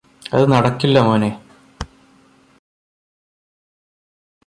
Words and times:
അത് 0.33 0.45
നടക്കില്ല 0.51 0.99
മോനേ 0.99 1.31